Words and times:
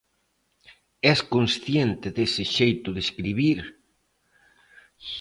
Es 1.11 1.19
consciente 1.33 2.07
dese 2.17 2.43
xeito 2.55 2.89
de 2.95 3.01
escribir? 3.05 3.59